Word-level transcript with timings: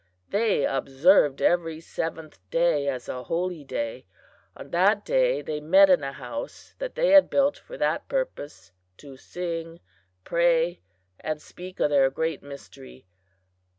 They 0.31 0.65
observed 0.65 1.43
every 1.43 1.79
seventh 1.79 2.39
day 2.49 2.87
as 2.87 3.07
a 3.07 3.25
holy 3.25 3.63
day. 3.63 4.07
On 4.57 4.71
that 4.71 5.05
day 5.05 5.43
they 5.43 5.59
met 5.61 5.91
in 5.91 6.03
a 6.03 6.11
house 6.11 6.73
that 6.79 6.95
they 6.95 7.09
had 7.09 7.29
built 7.29 7.55
for 7.55 7.77
that 7.77 8.07
purpose, 8.09 8.71
to 8.97 9.15
sing, 9.15 9.79
pray, 10.23 10.81
and 11.19 11.39
speak 11.39 11.79
of 11.79 11.91
their 11.91 12.09
Great 12.09 12.41
Mystery. 12.41 13.05